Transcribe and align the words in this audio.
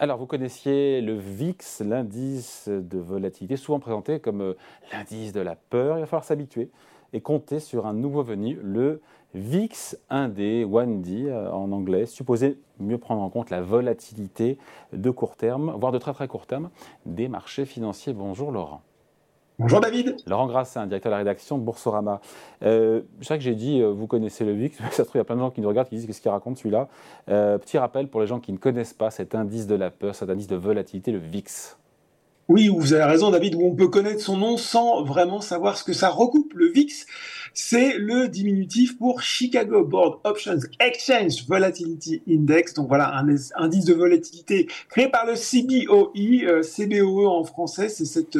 Alors, 0.00 0.16
vous 0.16 0.26
connaissiez 0.26 1.00
le 1.00 1.14
VIX, 1.14 1.80
l'indice 1.80 2.68
de 2.68 2.98
volatilité, 2.98 3.56
souvent 3.56 3.80
présenté 3.80 4.20
comme 4.20 4.42
euh, 4.42 4.54
l'indice 4.92 5.32
de 5.32 5.40
la 5.40 5.56
peur. 5.56 5.98
Il 5.98 6.00
va 6.02 6.06
falloir 6.06 6.22
s'habituer 6.22 6.70
et 7.12 7.20
compter 7.20 7.58
sur 7.58 7.84
un 7.84 7.94
nouveau 7.94 8.22
venu, 8.22 8.60
le 8.62 9.00
VIX 9.34 9.96
1D, 10.08 10.64
1D 10.64 11.26
euh, 11.26 11.50
en 11.50 11.72
anglais, 11.72 12.06
supposé 12.06 12.60
mieux 12.78 12.98
prendre 12.98 13.22
en 13.22 13.28
compte 13.28 13.50
la 13.50 13.60
volatilité 13.60 14.56
de 14.92 15.10
court 15.10 15.34
terme, 15.34 15.74
voire 15.76 15.90
de 15.90 15.98
très 15.98 16.12
très 16.12 16.28
court 16.28 16.46
terme, 16.46 16.70
des 17.04 17.26
marchés 17.26 17.64
financiers. 17.64 18.12
Bonjour 18.12 18.52
Laurent. 18.52 18.82
Bonjour 19.60 19.80
David. 19.80 20.14
Laurent 20.28 20.46
Grassin, 20.46 20.86
directeur 20.86 21.10
de 21.10 21.14
la 21.14 21.18
rédaction 21.18 21.58
Boursorama. 21.58 22.20
Euh, 22.62 23.00
je 23.18 23.26
sais 23.26 23.36
que 23.36 23.42
j'ai 23.42 23.56
dit, 23.56 23.80
euh, 23.80 23.88
vous 23.90 24.06
connaissez 24.06 24.44
le 24.44 24.52
VIX, 24.52 24.76
ça 24.92 24.98
se 24.98 25.02
trouve, 25.02 25.16
il 25.16 25.18
y 25.18 25.20
a 25.20 25.24
plein 25.24 25.34
de 25.34 25.40
gens 25.40 25.50
qui 25.50 25.60
nous 25.60 25.68
regardent, 25.68 25.88
qui 25.88 25.96
disent 25.96 26.06
qu'est-ce 26.06 26.20
qu'il 26.20 26.30
raconte 26.30 26.58
celui-là? 26.58 26.86
Euh, 27.28 27.58
petit 27.58 27.76
rappel 27.76 28.06
pour 28.06 28.20
les 28.20 28.28
gens 28.28 28.38
qui 28.38 28.52
ne 28.52 28.56
connaissent 28.56 28.94
pas 28.94 29.10
cet 29.10 29.34
indice 29.34 29.66
de 29.66 29.74
la 29.74 29.90
peur, 29.90 30.14
cet 30.14 30.30
indice 30.30 30.46
de 30.46 30.54
volatilité, 30.54 31.10
le 31.10 31.18
VIX. 31.18 31.76
Oui, 32.48 32.68
vous 32.68 32.94
avez 32.94 33.04
raison, 33.04 33.30
David, 33.30 33.56
où 33.56 33.66
on 33.66 33.74
peut 33.74 33.88
connaître 33.88 34.22
son 34.22 34.38
nom 34.38 34.56
sans 34.56 35.04
vraiment 35.04 35.42
savoir 35.42 35.76
ce 35.76 35.84
que 35.84 35.92
ça 35.92 36.08
recoupe. 36.08 36.54
Le 36.54 36.72
VIX, 36.72 37.04
c'est 37.52 37.98
le 37.98 38.26
diminutif 38.28 38.96
pour 38.96 39.20
Chicago 39.20 39.84
Board 39.84 40.20
Options 40.24 40.60
Exchange 40.80 41.46
Volatility 41.46 42.22
Index. 42.26 42.72
Donc 42.72 42.88
voilà, 42.88 43.14
un 43.18 43.26
indice 43.56 43.84
de 43.84 43.92
volatilité 43.92 44.66
créé 44.88 45.08
par 45.08 45.26
le 45.26 45.34
CBOE, 45.34 46.46
euh, 46.46 46.62
CBOE 46.62 47.26
en 47.26 47.44
français, 47.44 47.90
c'est 47.90 48.06
cette 48.06 48.38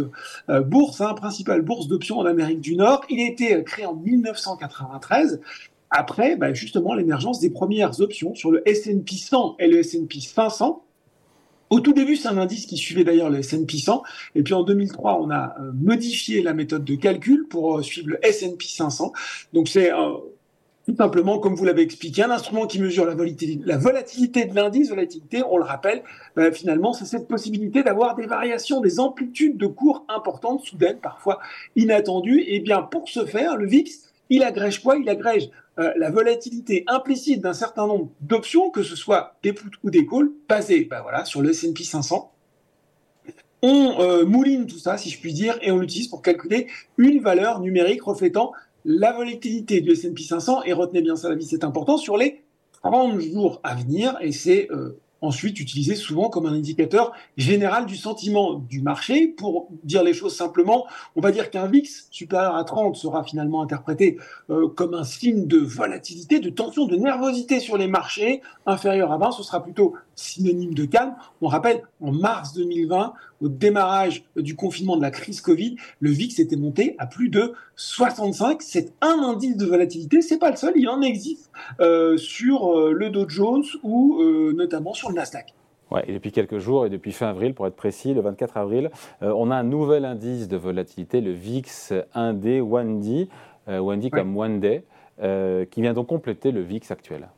euh, 0.48 0.62
bourse, 0.62 1.02
hein, 1.02 1.12
principale 1.12 1.60
bourse 1.60 1.86
d'options 1.86 2.18
en 2.18 2.24
Amérique 2.24 2.62
du 2.62 2.76
Nord. 2.76 3.04
Il 3.10 3.20
a 3.20 3.30
été 3.30 3.56
euh, 3.56 3.62
créé 3.62 3.84
en 3.84 3.94
1993 3.94 5.42
après 5.90 6.36
bah, 6.36 6.54
justement 6.54 6.94
l'émergence 6.94 7.40
des 7.40 7.50
premières 7.50 8.00
options 8.00 8.34
sur 8.34 8.50
le 8.50 8.66
S&P 8.66 9.16
100 9.16 9.56
et 9.58 9.68
le 9.68 9.80
S&P 9.80 10.20
500 10.20 10.82
au 11.70 11.80
tout 11.80 11.92
début, 11.92 12.16
c'est 12.16 12.28
un 12.28 12.38
indice 12.38 12.66
qui 12.66 12.76
suivait 12.76 13.04
d'ailleurs 13.04 13.30
le 13.30 13.38
S&P 13.38 13.78
100. 13.78 14.02
Et 14.34 14.42
puis 14.42 14.54
en 14.54 14.62
2003, 14.62 15.20
on 15.20 15.30
a 15.30 15.56
euh, 15.60 15.72
modifié 15.74 16.42
la 16.42 16.54
méthode 16.54 16.84
de 16.84 16.94
calcul 16.94 17.46
pour 17.48 17.78
euh, 17.78 17.82
suivre 17.82 18.08
le 18.08 18.26
S&P 18.26 18.64
500. 18.66 19.12
Donc 19.52 19.68
c'est 19.68 19.92
euh, 19.92 20.12
tout 20.86 20.96
simplement, 20.96 21.38
comme 21.38 21.54
vous 21.54 21.66
l'avez 21.66 21.82
expliqué, 21.82 22.22
un 22.22 22.30
instrument 22.30 22.66
qui 22.66 22.80
mesure 22.80 23.04
la 23.04 23.14
volatilité, 23.14 23.62
la 23.66 23.76
volatilité 23.76 24.46
de 24.46 24.54
l'indice. 24.54 24.88
Volatilité, 24.88 25.42
on 25.46 25.58
le 25.58 25.64
rappelle, 25.64 26.02
finalement, 26.54 26.94
c'est 26.94 27.04
cette 27.04 27.28
possibilité 27.28 27.82
d'avoir 27.82 28.16
des 28.16 28.24
variations, 28.24 28.80
des 28.80 28.98
amplitudes 28.98 29.58
de 29.58 29.66
cours 29.66 30.06
importantes, 30.08 30.64
soudaines, 30.64 30.96
parfois 30.96 31.40
inattendues. 31.76 32.42
Et 32.46 32.60
bien 32.60 32.80
pour 32.80 33.06
ce 33.06 33.26
faire, 33.26 33.58
le 33.58 33.66
VIX, 33.66 34.07
il 34.30 34.42
agrège 34.42 34.82
quoi? 34.82 34.96
Il 34.96 35.08
agrège 35.08 35.50
euh, 35.78 35.92
la 35.96 36.10
volatilité 36.10 36.84
implicite 36.86 37.40
d'un 37.40 37.52
certain 37.52 37.86
nombre 37.86 38.10
d'options, 38.20 38.70
que 38.70 38.82
ce 38.82 38.96
soit 38.96 39.36
des 39.42 39.52
puts 39.52 39.70
ou 39.84 39.90
des 39.90 40.06
calls, 40.06 40.30
basées 40.48 40.84
ben 40.84 41.02
voilà, 41.02 41.24
sur 41.24 41.40
le 41.40 41.50
S&P 41.50 41.84
500. 41.84 42.32
On 43.62 44.00
euh, 44.00 44.24
mouline 44.24 44.66
tout 44.66 44.78
ça, 44.78 44.96
si 44.96 45.10
je 45.10 45.20
puis 45.20 45.32
dire, 45.32 45.58
et 45.62 45.70
on 45.70 45.78
l'utilise 45.78 46.08
pour 46.08 46.22
calculer 46.22 46.68
une 46.96 47.20
valeur 47.20 47.60
numérique 47.60 48.02
reflétant 48.02 48.52
la 48.84 49.12
volatilité 49.12 49.80
du 49.80 49.90
S&P 49.90 50.22
500, 50.22 50.62
et 50.64 50.72
retenez 50.72 51.02
bien 51.02 51.16
ça, 51.16 51.28
la 51.28 51.34
vie, 51.34 51.46
c'est 51.46 51.64
important, 51.64 51.96
sur 51.96 52.16
les 52.16 52.42
30 52.82 53.20
jours 53.20 53.60
à 53.62 53.74
venir, 53.74 54.16
et 54.20 54.32
c'est 54.32 54.68
euh, 54.70 54.98
ensuite 55.20 55.60
utilisé 55.60 55.94
souvent 55.94 56.28
comme 56.28 56.46
un 56.46 56.52
indicateur 56.52 57.12
général 57.36 57.86
du 57.86 57.96
sentiment 57.96 58.54
du 58.54 58.80
marché. 58.80 59.28
Pour 59.28 59.68
dire 59.84 60.02
les 60.02 60.14
choses 60.14 60.34
simplement, 60.34 60.86
on 61.16 61.20
va 61.20 61.30
dire 61.30 61.50
qu'un 61.50 61.66
VIX 61.66 62.08
supérieur 62.10 62.56
à 62.56 62.64
30 62.64 62.96
sera 62.96 63.24
finalement 63.24 63.62
interprété 63.62 64.18
euh, 64.50 64.68
comme 64.68 64.94
un 64.94 65.04
signe 65.04 65.46
de 65.46 65.58
volatilité, 65.58 66.40
de 66.40 66.50
tension, 66.50 66.86
de 66.86 66.96
nervosité 66.96 67.60
sur 67.60 67.76
les 67.76 67.88
marchés. 67.88 68.42
Inférieur 68.66 69.12
à 69.12 69.18
20, 69.18 69.32
ce 69.32 69.42
sera 69.42 69.62
plutôt 69.62 69.94
synonyme 70.14 70.74
de 70.74 70.84
calme. 70.84 71.14
On 71.40 71.48
rappelle, 71.48 71.82
en 72.00 72.12
mars 72.12 72.54
2020, 72.54 73.12
au 73.40 73.48
démarrage 73.48 74.24
du 74.36 74.56
confinement 74.56 74.96
de 74.96 75.02
la 75.02 75.12
crise 75.12 75.40
Covid, 75.40 75.76
le 76.00 76.10
VIX 76.10 76.40
était 76.40 76.56
monté 76.56 76.96
à 76.98 77.06
plus 77.06 77.28
de 77.28 77.54
65. 77.76 78.62
C'est 78.62 78.92
un 79.00 79.20
indice 79.22 79.56
de 79.56 79.64
volatilité, 79.64 80.22
c'est 80.22 80.38
pas 80.38 80.50
le 80.50 80.56
seul, 80.56 80.72
il 80.74 80.88
en 80.88 81.02
existe 81.02 81.50
euh, 81.80 82.16
sur 82.16 82.76
euh, 82.76 82.92
le 82.92 83.10
Dow 83.10 83.28
Jones 83.28 83.64
ou 83.84 84.18
notamment 84.54 84.92
sur 84.92 85.07
le 85.10 85.16
Nasdaq. 85.16 85.54
Ouais, 85.90 86.04
et 86.06 86.12
depuis 86.12 86.32
quelques 86.32 86.58
jours, 86.58 86.84
et 86.86 86.90
depuis 86.90 87.12
fin 87.12 87.28
avril, 87.28 87.54
pour 87.54 87.66
être 87.66 87.76
précis, 87.76 88.12
le 88.12 88.20
24 88.20 88.58
avril, 88.58 88.90
on 89.22 89.50
a 89.50 89.56
un 89.56 89.62
nouvel 89.62 90.04
indice 90.04 90.46
de 90.46 90.56
volatilité, 90.58 91.22
le 91.22 91.32
VIX 91.32 91.92
1D, 92.14 92.60
1D, 92.60 93.28
1D 93.66 94.10
comme 94.10 94.36
One 94.36 94.60
Day, 94.60 94.84
qui 95.70 95.80
vient 95.80 95.94
donc 95.94 96.08
compléter 96.08 96.52
le 96.52 96.60
VIX 96.60 96.90
actuel. 96.90 97.28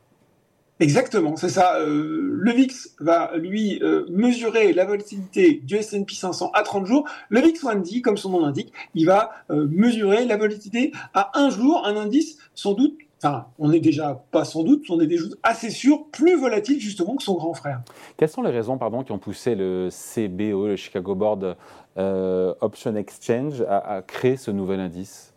Exactement, 0.81 1.35
c'est 1.35 1.49
ça. 1.49 1.75
Euh, 1.75 2.31
le 2.33 2.51
VIX 2.53 2.95
va 2.99 3.37
lui 3.37 3.79
euh, 3.83 4.07
mesurer 4.09 4.73
la 4.73 4.83
volatilité 4.83 5.61
du 5.63 5.75
S&P 5.75 6.15
500 6.15 6.49
à 6.55 6.63
30 6.63 6.87
jours. 6.87 7.07
Le 7.29 7.39
VIX 7.39 7.63
1D, 7.63 8.01
comme 8.01 8.17
son 8.17 8.31
nom 8.31 8.39
l'indique, 8.39 8.73
il 8.95 9.05
va 9.05 9.29
euh, 9.51 9.67
mesurer 9.69 10.25
la 10.25 10.37
volatilité 10.37 10.91
à 11.13 11.39
un 11.39 11.51
jour, 11.51 11.85
un 11.85 11.95
indice 11.97 12.39
sans 12.55 12.73
doute 12.73 12.97
enfin, 13.23 13.45
on 13.59 13.71
est 13.71 13.79
déjà 13.79 14.23
pas 14.31 14.45
sans 14.45 14.63
doute, 14.63 14.89
on 14.89 14.99
est 14.99 15.07
déjà 15.07 15.25
assez 15.43 15.69
sûr, 15.69 16.07
plus 16.11 16.39
volatile 16.39 16.79
justement 16.79 17.15
que 17.15 17.23
son 17.23 17.35
grand 17.35 17.53
frère. 17.53 17.81
Quelles 18.17 18.29
sont 18.29 18.41
les 18.41 18.51
raisons 18.51 18.77
pardon, 18.77 19.03
qui 19.03 19.11
ont 19.11 19.19
poussé 19.19 19.55
le 19.55 19.89
CBO, 19.89 20.67
le 20.67 20.75
Chicago 20.75 21.13
Board 21.15 21.55
Option 21.95 22.95
Exchange, 22.95 23.61
à 23.67 24.01
créer 24.05 24.37
ce 24.37 24.49
nouvel 24.51 24.79
indice? 24.79 25.30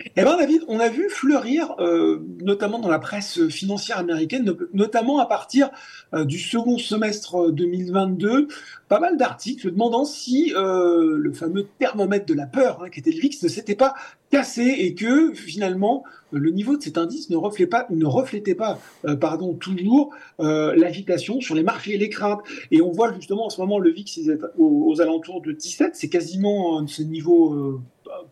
Eh 0.00 0.22
bien, 0.22 0.36
David, 0.36 0.62
on 0.68 0.78
a 0.78 0.88
vu 0.88 1.08
fleurir, 1.08 1.74
euh, 1.80 2.24
notamment 2.40 2.78
dans 2.78 2.88
la 2.88 3.00
presse 3.00 3.48
financière 3.48 3.98
américaine, 3.98 4.54
notamment 4.72 5.18
à 5.18 5.26
partir 5.26 5.70
euh, 6.14 6.24
du 6.24 6.38
second 6.38 6.78
semestre 6.78 7.50
2022, 7.50 8.46
pas 8.88 9.00
mal 9.00 9.16
d'articles 9.16 9.72
demandant 9.72 10.04
si 10.04 10.54
euh, 10.54 11.16
le 11.18 11.32
fameux 11.32 11.66
thermomètre 11.80 12.26
de 12.26 12.34
la 12.34 12.46
peur, 12.46 12.82
hein, 12.82 12.90
qui 12.90 13.00
était 13.00 13.10
le 13.10 13.20
VIX, 13.20 13.42
ne 13.42 13.48
s'était 13.48 13.74
pas 13.74 13.94
cassé 14.30 14.62
et 14.78 14.94
que 14.94 15.32
finalement 15.32 16.04
le 16.30 16.50
niveau 16.50 16.76
de 16.76 16.82
cet 16.82 16.98
indice 16.98 17.30
ne 17.30 17.36
reflétait 17.36 17.66
pas, 17.66 17.86
ne 17.88 18.04
reflétait 18.04 18.54
pas 18.54 18.78
pardon, 19.18 19.54
toujours 19.54 20.14
l'agitation 20.38 21.40
sur 21.40 21.54
les 21.54 21.62
marchés 21.62 21.94
et 21.94 21.96
les 21.98 22.10
craintes. 22.10 22.40
Et 22.70 22.82
on 22.82 22.90
voit 22.90 23.10
justement 23.14 23.46
en 23.46 23.50
ce 23.50 23.58
moment 23.58 23.78
le 23.78 23.90
VIX 23.90 24.30
aux, 24.58 24.84
aux 24.86 25.00
alentours 25.00 25.40
de 25.40 25.52
17, 25.52 25.96
c'est 25.96 26.10
quasiment 26.10 26.86
ce 26.86 27.00
niveau 27.00 27.80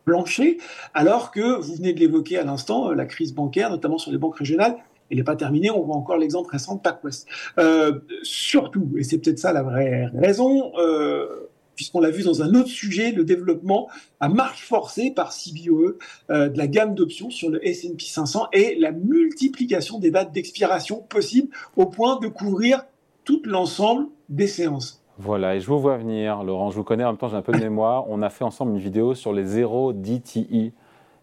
plancher, 0.06 0.58
alors 0.94 1.32
que 1.32 1.60
vous 1.60 1.74
venez 1.74 1.92
de 1.92 2.00
l'évoquer 2.00 2.38
à 2.38 2.44
l'instant, 2.44 2.90
euh, 2.90 2.94
la 2.94 3.04
crise 3.04 3.34
bancaire, 3.34 3.70
notamment 3.70 3.98
sur 3.98 4.12
les 4.12 4.18
banques 4.18 4.38
régionales, 4.38 4.76
elle 5.10 5.18
n'est 5.18 5.24
pas 5.24 5.36
terminée. 5.36 5.70
On 5.70 5.82
voit 5.82 5.96
encore 5.96 6.16
l'exemple 6.16 6.50
récent 6.50 6.76
de 6.76 6.80
PacWest. 6.80 7.28
Euh, 7.58 8.00
surtout, 8.22 8.94
et 8.96 9.04
c'est 9.04 9.18
peut-être 9.18 9.38
ça 9.38 9.52
la 9.52 9.62
vraie 9.62 10.06
raison, 10.14 10.72
euh, 10.78 11.50
puisqu'on 11.74 12.00
l'a 12.00 12.10
vu 12.10 12.22
dans 12.22 12.40
un 12.42 12.54
autre 12.54 12.68
sujet, 12.68 13.10
le 13.10 13.24
développement 13.24 13.88
à 14.20 14.28
marche 14.28 14.64
forcée 14.64 15.10
par 15.10 15.32
CBOE 15.32 15.98
de 16.30 16.56
la 16.56 16.66
gamme 16.66 16.94
d'options 16.94 17.28
sur 17.28 17.50
le 17.50 17.66
S&P 17.66 18.02
500 18.02 18.48
et 18.54 18.76
la 18.78 18.92
multiplication 18.92 19.98
des 19.98 20.10
dates 20.10 20.32
d'expiration 20.32 21.02
possibles 21.02 21.48
au 21.76 21.84
point 21.84 22.18
de 22.18 22.28
couvrir 22.28 22.86
tout 23.24 23.42
l'ensemble 23.44 24.06
des 24.30 24.46
séances. 24.46 25.05
Voilà, 25.18 25.56
et 25.56 25.60
je 25.60 25.66
vous 25.66 25.80
vois 25.80 25.96
venir, 25.96 26.44
Laurent, 26.44 26.70
je 26.70 26.76
vous 26.76 26.84
connais, 26.84 27.04
en 27.04 27.08
même 27.08 27.16
temps 27.16 27.28
j'ai 27.28 27.36
un 27.36 27.42
peu 27.42 27.52
de 27.52 27.58
mémoire. 27.62 28.04
On 28.08 28.22
a 28.22 28.30
fait 28.30 28.44
ensemble 28.44 28.72
une 28.72 28.78
vidéo 28.78 29.14
sur 29.14 29.32
les 29.32 29.44
0 29.44 29.92
DTI. 29.92 30.72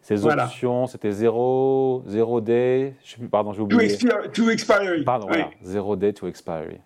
Ces 0.02 0.26
options, 0.26 0.88
c'était 0.88 1.12
0, 1.12 2.04
0 2.06 2.42
day, 2.42 2.96
je 3.06 3.12
sais 3.12 3.18
plus, 3.18 3.30
pardon, 3.30 3.54
j'ai 3.54 3.62
oublié. 3.62 3.98
To, 4.34 4.50
expiry. 4.50 5.04
Pardon, 5.06 5.28
voilà, 5.28 5.50
0 5.64 5.96
day 5.96 6.12
to 6.12 6.28
expiry. 6.28 6.80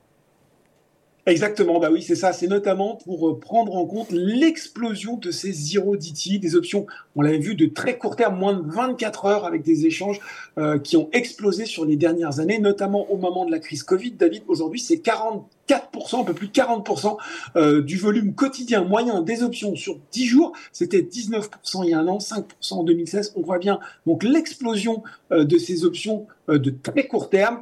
Exactement, 1.25 1.77
bah 1.79 1.89
oui, 1.91 2.01
c'est 2.01 2.15
ça. 2.15 2.31
C'est 2.31 2.47
notamment 2.47 2.95
pour 3.03 3.27
euh, 3.27 3.37
prendre 3.37 3.75
en 3.75 3.85
compte 3.85 4.11
l'explosion 4.11 5.17
de 5.17 5.31
ces 5.31 5.51
zero 5.51 5.97
DTI, 5.97 6.39
des 6.39 6.55
options, 6.55 6.85
on 7.17 7.21
l'avait 7.21 7.37
vu, 7.37 7.55
de 7.55 7.65
très 7.65 7.97
court 7.97 8.15
terme, 8.15 8.39
moins 8.39 8.53
de 8.53 8.71
24 8.71 9.25
heures, 9.25 9.45
avec 9.45 9.61
des 9.61 9.85
échanges 9.85 10.21
euh, 10.57 10.79
qui 10.79 10.95
ont 10.95 11.09
explosé 11.11 11.65
sur 11.65 11.83
les 11.83 11.97
dernières 11.97 12.39
années, 12.39 12.59
notamment 12.59 13.11
au 13.11 13.17
moment 13.17 13.45
de 13.45 13.51
la 13.51 13.59
crise 13.59 13.83
Covid. 13.83 14.11
David, 14.11 14.43
aujourd'hui, 14.47 14.79
c'est 14.79 14.99
40 14.99 15.49
4%, 15.67 16.21
un 16.21 16.23
peu 16.23 16.33
plus 16.33 16.47
de 16.47 16.53
40% 16.53 17.17
euh, 17.55 17.81
du 17.81 17.97
volume 17.97 18.33
quotidien 18.33 18.83
moyen 18.83 19.21
des 19.21 19.43
options 19.43 19.75
sur 19.75 19.99
10 20.11 20.25
jours. 20.25 20.53
C'était 20.71 21.01
19% 21.01 21.83
il 21.83 21.89
y 21.89 21.93
a 21.93 21.99
un 21.99 22.07
an, 22.07 22.17
5% 22.17 22.43
en 22.71 22.83
2016. 22.83 23.33
On 23.35 23.41
voit 23.41 23.59
bien 23.59 23.79
donc 24.05 24.23
l'explosion 24.23 25.03
euh, 25.31 25.43
de 25.43 25.57
ces 25.57 25.85
options 25.85 26.27
euh, 26.49 26.57
de 26.57 26.69
très 26.69 27.07
court 27.07 27.29
terme, 27.29 27.61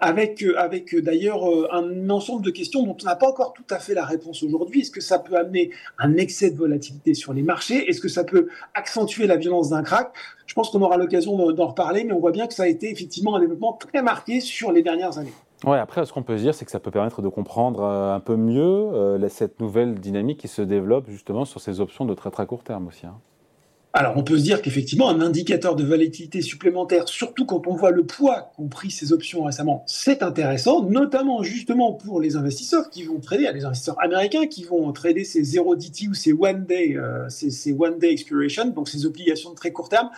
avec, 0.00 0.44
avec 0.56 0.94
d'ailleurs 0.96 1.44
un 1.72 2.10
ensemble 2.10 2.44
de 2.44 2.50
questions 2.50 2.82
dont 2.82 2.96
on 3.00 3.04
n'a 3.04 3.16
pas 3.16 3.28
encore 3.28 3.52
tout 3.52 3.64
à 3.70 3.78
fait 3.78 3.94
la 3.94 4.04
réponse 4.04 4.42
aujourd'hui. 4.42 4.82
Est-ce 4.82 4.90
que 4.90 5.00
ça 5.00 5.18
peut 5.18 5.36
amener 5.36 5.70
un 5.98 6.16
excès 6.16 6.50
de 6.50 6.56
volatilité 6.56 7.14
sur 7.14 7.32
les 7.32 7.42
marchés? 7.42 7.88
Est-ce 7.88 8.00
que 8.00 8.08
ça 8.08 8.24
peut 8.24 8.48
accentuer 8.74 9.26
la 9.26 9.36
violence 9.36 9.70
d'un 9.70 9.82
crack? 9.82 10.12
Je 10.46 10.54
pense 10.54 10.70
qu'on 10.70 10.82
aura 10.82 10.96
l'occasion 10.96 11.52
d'en 11.52 11.66
reparler, 11.66 12.04
mais 12.04 12.12
on 12.12 12.20
voit 12.20 12.32
bien 12.32 12.46
que 12.46 12.54
ça 12.54 12.64
a 12.64 12.68
été 12.68 12.90
effectivement 12.90 13.36
un 13.36 13.40
développement 13.40 13.74
très 13.74 14.02
marqué 14.02 14.40
sur 14.40 14.72
les 14.72 14.82
dernières 14.82 15.18
années. 15.18 15.32
Ouais, 15.64 15.78
après, 15.78 16.04
ce 16.06 16.12
qu'on 16.12 16.22
peut 16.22 16.36
se 16.36 16.42
dire, 16.42 16.54
c'est 16.54 16.64
que 16.64 16.70
ça 16.70 16.78
peut 16.78 16.92
permettre 16.92 17.20
de 17.20 17.28
comprendre 17.28 17.82
euh, 17.82 18.14
un 18.14 18.20
peu 18.20 18.36
mieux 18.36 18.62
euh, 18.62 19.28
cette 19.28 19.60
nouvelle 19.60 19.96
dynamique 19.96 20.38
qui 20.38 20.48
se 20.48 20.62
développe 20.62 21.10
justement 21.10 21.44
sur 21.44 21.60
ces 21.60 21.80
options 21.80 22.04
de 22.04 22.14
très 22.14 22.30
très 22.30 22.46
court 22.46 22.62
terme 22.62 22.86
aussi. 22.86 23.06
Hein. 23.06 23.16
alors, 23.92 24.16
on 24.16 24.22
peut 24.22 24.38
se 24.38 24.44
dire 24.44 24.62
qu'effectivement, 24.62 25.08
un 25.08 25.20
indicateur 25.20 25.74
de 25.74 25.82
volatilité 25.82 26.42
supplémentaire, 26.42 27.08
surtout 27.08 27.44
quand 27.44 27.66
on 27.66 27.74
voit 27.74 27.90
le 27.90 28.04
poids 28.06 28.52
qu'ont 28.54 28.68
pris 28.68 28.92
ces 28.92 29.12
options 29.12 29.42
récemment, 29.42 29.82
c'est 29.88 30.22
intéressant, 30.22 30.84
notamment 30.84 31.42
justement 31.42 31.94
pour 31.94 32.20
les 32.20 32.36
investisseurs 32.36 32.90
qui 32.90 33.02
vont 33.02 33.18
trader, 33.18 33.50
les 33.52 33.64
investisseurs 33.64 34.00
américains 34.00 34.46
qui 34.46 34.62
vont 34.62 34.92
trader 34.92 35.24
ces 35.24 35.42
0 35.42 35.74
DT 35.74 36.06
ou 36.06 36.14
ces 36.14 36.32
one 36.32 36.66
day, 36.66 36.96
euh, 36.96 37.28
ces, 37.28 37.72
one 37.72 37.98
day 37.98 38.12
expiration, 38.12 38.66
donc 38.66 38.88
ces 38.88 39.06
obligations 39.06 39.50
de 39.50 39.56
très 39.56 39.72
court 39.72 39.88
terme. 39.88 40.10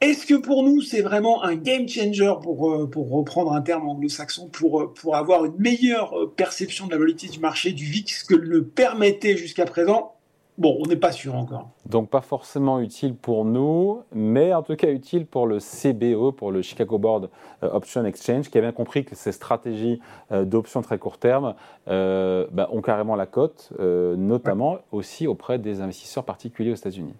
Est-ce 0.00 0.26
que 0.26 0.34
pour 0.34 0.62
nous, 0.62 0.82
c'est 0.82 1.00
vraiment 1.00 1.42
un 1.42 1.54
game 1.54 1.88
changer 1.88 2.32
pour, 2.42 2.70
euh, 2.70 2.86
pour 2.86 3.10
reprendre 3.10 3.52
un 3.52 3.62
terme 3.62 3.88
anglo-saxon, 3.88 4.48
pour, 4.48 4.82
euh, 4.82 4.92
pour 4.94 5.16
avoir 5.16 5.44
une 5.46 5.56
meilleure 5.58 6.14
perception 6.36 6.86
de 6.86 6.92
la 6.92 6.98
volatilité 6.98 7.36
du 7.36 7.40
marché 7.40 7.72
du 7.72 7.84
VIX 7.84 8.24
que 8.24 8.34
le 8.34 8.64
permettait 8.64 9.36
jusqu'à 9.36 9.64
présent? 9.64 10.16
Bon, 10.58 10.78
on 10.80 10.86
n'est 10.86 10.96
pas 10.96 11.12
sûr 11.12 11.34
encore. 11.34 11.68
Donc 11.84 12.08
pas 12.08 12.22
forcément 12.22 12.80
utile 12.80 13.14
pour 13.14 13.44
nous, 13.44 14.00
mais 14.14 14.54
en 14.54 14.62
tout 14.62 14.74
cas 14.74 14.90
utile 14.90 15.26
pour 15.26 15.46
le 15.46 15.58
CBO, 15.58 16.32
pour 16.32 16.50
le 16.50 16.62
Chicago 16.62 16.98
Board 16.98 17.28
euh, 17.62 17.70
Option 17.72 18.04
Exchange, 18.06 18.48
qui 18.48 18.56
a 18.56 18.62
bien 18.62 18.72
compris 18.72 19.04
que 19.04 19.14
ces 19.14 19.32
stratégies 19.32 20.00
euh, 20.32 20.46
d'options 20.46 20.80
très 20.80 20.98
court 20.98 21.18
terme 21.18 21.54
euh, 21.88 22.46
bah, 22.52 22.70
ont 22.72 22.80
carrément 22.80 23.16
la 23.16 23.26
cote, 23.26 23.70
notamment 23.78 24.78
aussi 24.92 25.26
auprès 25.26 25.58
des 25.58 25.80
investisseurs 25.82 26.24
particuliers 26.24 26.72
aux 26.72 26.76
États-Unis. 26.76 27.14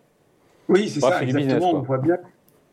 Oui, 0.69 0.89
c'est 0.89 1.01
ça, 1.01 1.23
exactement. 1.23 1.75
on 1.75 1.83
voit 1.83 1.99
bien 1.99 2.19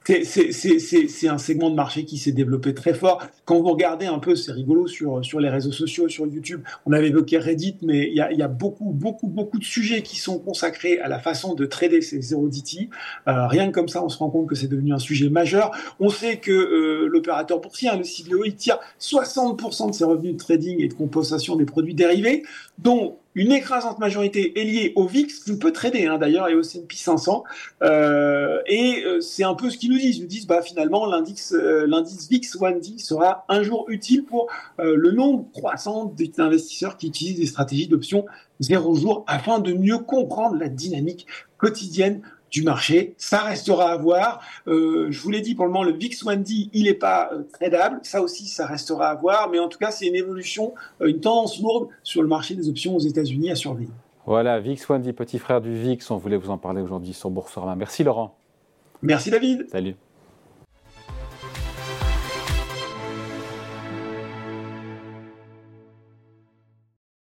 c'est 0.05 1.27
un 1.27 1.37
segment 1.37 1.69
de 1.69 1.75
marché 1.75 2.05
qui 2.05 2.17
s'est 2.17 2.31
développé 2.31 2.73
très 2.73 2.93
fort. 2.93 3.21
Quand 3.45 3.59
vous 3.59 3.69
regardez 3.69 4.05
un 4.05 4.19
peu, 4.19 4.35
c'est 4.35 4.51
rigolo 4.51 4.87
sur, 4.87 5.23
sur 5.23 5.39
les 5.39 5.49
réseaux 5.49 5.71
sociaux, 5.71 6.09
sur 6.09 6.27
YouTube, 6.27 6.61
on 6.85 6.93
avait 6.93 7.07
évoqué 7.07 7.37
Reddit, 7.37 7.77
mais 7.83 8.09
il 8.09 8.15
y 8.15 8.21
a, 8.21 8.31
y 8.31 8.41
a, 8.41 8.47
beaucoup, 8.47 8.91
beaucoup, 8.91 9.27
beaucoup 9.27 9.59
de 9.59 9.63
sujets 9.63 10.01
qui 10.01 10.17
sont 10.17 10.39
consacrés 10.39 10.99
à 10.99 11.07
la 11.07 11.19
façon 11.19 11.53
de 11.53 11.65
trader 11.65 12.01
ces 12.01 12.21
zero 12.21 12.47
DT. 12.49 12.89
Euh, 13.27 13.47
rien 13.47 13.67
que 13.67 13.73
comme 13.73 13.87
ça, 13.87 14.03
on 14.03 14.09
se 14.09 14.17
rend 14.17 14.29
compte 14.29 14.47
que 14.47 14.55
c'est 14.55 14.67
devenu 14.67 14.93
un 14.93 14.99
sujet 14.99 15.29
majeur. 15.29 15.71
On 15.99 16.09
sait 16.09 16.37
que 16.37 16.51
euh, 16.51 17.07
l'opérateur 17.07 17.59
boursier, 17.59 17.89
hein, 17.89 17.97
le 17.97 18.03
CBO, 18.03 18.43
il 18.45 18.55
tire 18.55 18.79
60% 18.99 19.89
de 19.89 19.95
ses 19.95 20.03
revenus 20.03 20.33
de 20.33 20.37
trading 20.37 20.81
et 20.81 20.87
de 20.87 20.93
compensation 20.93 21.55
des 21.55 21.65
produits 21.65 21.95
dérivés, 21.95 22.43
dont 22.79 23.17
une 23.35 23.51
écrasante 23.51 23.99
majorité 23.99 24.59
est 24.59 24.63
liée 24.63 24.93
au 24.95 25.07
VIX, 25.07 25.33
qui 25.43 25.57
peut 25.57 25.71
trader 25.71 26.05
hein, 26.05 26.17
d'ailleurs, 26.17 26.49
et 26.49 26.55
au 26.55 26.61
S&P 26.61 26.95
500. 26.95 27.43
Euh, 27.81 28.59
et 28.67 29.03
euh, 29.05 29.21
c'est 29.21 29.43
un 29.43 29.55
peu 29.55 29.69
ce 29.69 29.77
qu'ils 29.77 29.91
nous 29.91 29.97
disent. 29.97 30.17
Ils 30.17 30.21
nous 30.21 30.27
disent, 30.27 30.47
bah, 30.47 30.61
finalement, 30.61 31.05
l'indice 31.05 31.53
euh, 31.53 31.87
VIX 31.87 32.57
1D 32.57 32.99
sera 32.99 33.45
un 33.49 33.63
jour 33.63 33.85
utile 33.89 34.23
pour 34.23 34.47
euh, 34.79 34.95
le 34.95 35.11
nombre 35.11 35.45
croissant 35.51 36.13
d'investisseurs 36.37 36.97
qui 36.97 37.07
utilisent 37.07 37.39
des 37.39 37.47
stratégies 37.47 37.87
d'options 37.87 38.25
zéro 38.59 38.95
jour 38.95 39.23
afin 39.27 39.59
de 39.59 39.73
mieux 39.73 39.97
comprendre 39.97 40.55
la 40.55 40.69
dynamique 40.69 41.27
quotidienne 41.57 42.21
du 42.53 42.61
marché. 42.61 43.15
Ça 43.17 43.41
restera 43.41 43.91
à 43.91 43.97
voir. 43.97 44.39
Euh, 44.67 45.07
je 45.09 45.19
vous 45.19 45.31
l'ai 45.31 45.41
dit, 45.41 45.55
pour 45.55 45.65
le 45.65 45.71
moment, 45.71 45.83
le 45.83 45.91
VIX 45.91 46.23
1D, 46.23 46.69
il 46.71 46.83
n'est 46.83 46.93
pas 46.93 47.31
euh, 47.33 47.43
tradable. 47.51 47.99
Ça 48.03 48.21
aussi, 48.21 48.47
ça 48.47 48.67
restera 48.67 49.09
à 49.09 49.15
voir. 49.15 49.49
Mais 49.49 49.59
en 49.59 49.67
tout 49.67 49.79
cas, 49.79 49.91
c'est 49.91 50.07
une 50.07 50.15
évolution, 50.15 50.73
euh, 51.01 51.07
une 51.07 51.19
tendance 51.19 51.59
lourde 51.59 51.89
sur 52.03 52.21
le 52.21 52.27
marché 52.27 52.53
des 52.53 52.69
options 52.69 52.95
aux 52.95 52.99
États-Unis 52.99 53.51
à 53.51 53.55
surveiller. 53.55 53.89
Voilà, 54.25 54.59
VIX 54.59 54.81
1D, 54.87 55.13
petit 55.13 55.39
frère 55.39 55.59
du 55.59 55.73
VIX. 55.73 56.11
On 56.11 56.17
voulait 56.17 56.37
vous 56.37 56.51
en 56.51 56.59
parler 56.59 56.81
aujourd'hui 56.81 57.13
sur 57.13 57.29
Boursorama. 57.31 57.75
Merci 57.75 58.03
Laurent. 58.03 58.37
Merci 59.01 59.31
David. 59.31 59.67
Salut. 59.69 59.95